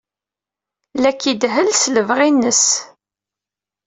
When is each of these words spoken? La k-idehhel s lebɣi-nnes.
La 1.01 1.11
k-idehhel 1.11 1.69
s 1.81 1.83
lebɣi-nnes. 1.93 2.65